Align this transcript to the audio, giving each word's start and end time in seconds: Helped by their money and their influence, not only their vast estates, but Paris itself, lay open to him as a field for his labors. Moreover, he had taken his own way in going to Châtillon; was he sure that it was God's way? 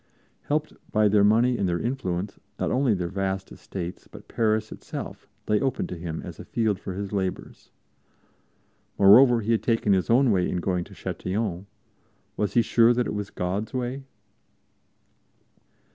Helped 0.45 0.73
by 0.91 1.07
their 1.07 1.23
money 1.23 1.59
and 1.59 1.69
their 1.69 1.79
influence, 1.79 2.39
not 2.59 2.71
only 2.71 2.95
their 2.95 3.07
vast 3.07 3.51
estates, 3.51 4.07
but 4.07 4.27
Paris 4.27 4.71
itself, 4.71 5.27
lay 5.47 5.59
open 5.61 5.85
to 5.85 5.95
him 5.95 6.23
as 6.23 6.39
a 6.39 6.43
field 6.43 6.79
for 6.79 6.95
his 6.95 7.13
labors. 7.13 7.69
Moreover, 8.97 9.41
he 9.41 9.51
had 9.51 9.61
taken 9.61 9.93
his 9.93 10.09
own 10.09 10.31
way 10.31 10.49
in 10.49 10.57
going 10.57 10.85
to 10.85 10.95
Châtillon; 10.95 11.67
was 12.35 12.55
he 12.55 12.63
sure 12.63 12.93
that 12.95 13.05
it 13.05 13.13
was 13.13 13.29
God's 13.29 13.75
way? 13.75 14.01